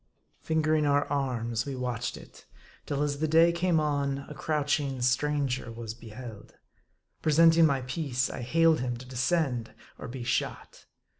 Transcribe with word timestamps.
Fingering 0.39 0.87
our 0.87 1.05
arms, 1.09 1.67
we 1.67 1.75
watched 1.75 2.17
it; 2.17 2.47
till 2.87 3.03
as 3.03 3.19
the 3.19 3.27
day 3.27 3.51
came 3.51 3.79
on, 3.79 4.25
a 4.27 4.33
crouching 4.33 4.99
stranger 4.99 5.71
was 5.71 5.93
beheld. 5.93 6.55
Presenting 7.21 7.67
my 7.67 7.81
piece, 7.83 8.27
I 8.27 8.41
hailed 8.41 8.79
him 8.79 8.97
to 8.97 9.05
descend 9.05 9.75
or 9.99 10.07
be 10.07 10.23
shot. 10.23 10.87